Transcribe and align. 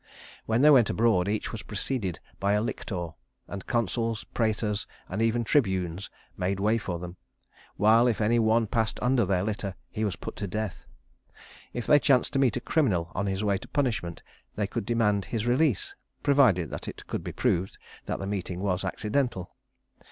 When 0.47 0.63
they 0.63 0.71
went 0.71 0.89
abroad, 0.89 1.27
each 1.29 1.51
was 1.51 1.61
preceded 1.61 2.19
by 2.39 2.53
a 2.53 2.61
lictor; 2.63 3.09
and 3.47 3.67
consuls, 3.67 4.25
prætors, 4.33 4.87
and 5.07 5.21
even 5.21 5.43
tribunes 5.43 6.09
made 6.35 6.59
way 6.59 6.79
for 6.79 6.97
them, 6.97 7.17
while 7.75 8.07
if 8.07 8.19
any 8.19 8.39
one 8.39 8.65
passed 8.65 8.99
under 8.99 9.25
their 9.25 9.43
litter, 9.43 9.75
he 9.91 10.03
was 10.03 10.15
put 10.15 10.35
to 10.37 10.47
death. 10.47 10.87
If 11.71 11.85
they 11.85 11.99
chanced 11.99 12.33
to 12.33 12.39
meet 12.39 12.57
a 12.57 12.61
criminal 12.61 13.11
on 13.13 13.27
his 13.27 13.43
way 13.43 13.59
to 13.59 13.67
punishment, 13.67 14.23
they 14.55 14.65
could 14.65 14.87
demand 14.87 15.25
his 15.25 15.45
release, 15.45 15.93
provided 16.23 16.71
that 16.71 16.87
it 16.87 17.05
could 17.05 17.23
be 17.23 17.31
proved 17.31 17.77
that 18.05 18.17
the 18.17 18.25
meeting 18.25 18.59
was 18.59 18.83
accidental. 18.83 19.51